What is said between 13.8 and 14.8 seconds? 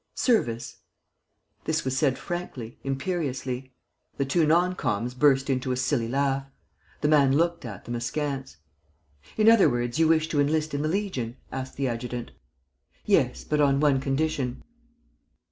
condition."